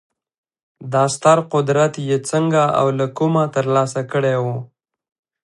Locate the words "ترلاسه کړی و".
3.55-4.45